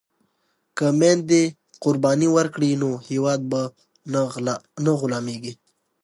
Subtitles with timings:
[0.77, 1.43] که میندې
[1.83, 3.61] قرباني ورکړي نو هیواد به
[4.85, 5.53] نه غلامیږي.